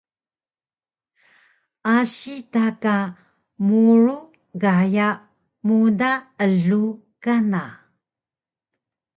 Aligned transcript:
Asi 1.95 2.35
ta 2.53 2.65
ka 2.83 2.95
murug 3.67 4.27
gaya 4.61 5.09
muda 5.67 6.11
elug 6.43 6.95
kana 7.23 7.63